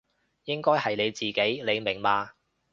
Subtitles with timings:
[0.45, 2.31] 應該係你自己，你明嘛？